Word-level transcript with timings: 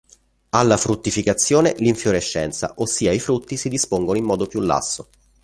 Alla 0.49 0.77
fruttificazione 0.77 1.75
l'infiorescenza, 1.77 2.73
ossia 2.77 3.11
i 3.11 3.19
frutti 3.19 3.55
si 3.55 3.69
dispongono 3.69 4.17
in 4.17 4.23
modo 4.25 4.47
più 4.47 4.59
lasso. 4.59 5.09